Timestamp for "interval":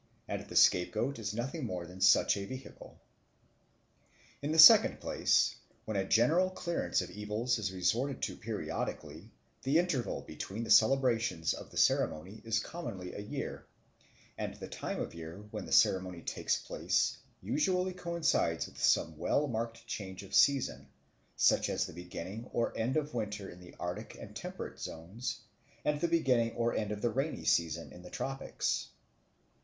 9.77-10.21